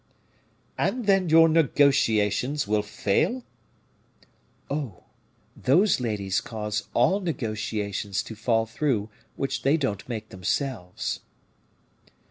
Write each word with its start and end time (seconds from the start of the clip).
"And 0.79 1.05
then 1.05 1.29
your 1.29 1.47
negotiations 1.47 2.67
will 2.67 2.81
fail?" 2.81 3.43
"Oh! 4.67 5.03
those 5.55 5.99
ladies 5.99 6.41
cause 6.41 6.87
all 6.95 7.19
negotiations 7.19 8.23
to 8.23 8.33
fall 8.33 8.65
through 8.65 9.11
which 9.35 9.61
they 9.61 9.77
don't 9.77 10.09
make 10.09 10.29
themselves." 10.29 11.19